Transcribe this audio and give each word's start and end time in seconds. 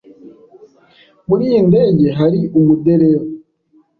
Muri 1.27 1.43
iyi 1.49 1.59
ndege 1.69 2.05
hari 2.19 2.39
umuderevu? 2.59 3.29